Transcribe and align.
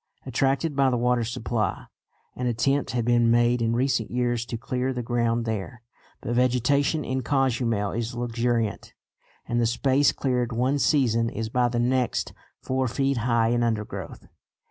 Attracted 0.25 0.75
by 0.75 0.89
the 0.89 0.97
water 0.97 1.23
supply, 1.23 1.85
an 2.35 2.47
attempt 2.47 2.89
had 2.89 3.05
been 3.05 3.29
made 3.29 3.61
in 3.61 3.75
recent 3.75 4.09
years 4.09 4.47
to 4.47 4.57
clear 4.57 4.91
the 4.91 5.03
ground 5.03 5.45
there. 5.45 5.83
But 6.21 6.33
vegetation 6.33 7.05
in 7.05 7.21
Cozumel 7.21 7.91
is 7.91 8.15
luxuriant, 8.15 8.95
and 9.47 9.61
the 9.61 9.67
space 9.67 10.11
cleared 10.11 10.53
one 10.53 10.79
season 10.79 11.29
is 11.29 11.49
by 11.49 11.67
the 11.69 11.77
next 11.79 12.33
four 12.63 12.87
feet 12.87 13.17
high 13.17 13.49
in 13.49 13.61
undergrowth. 13.61 14.27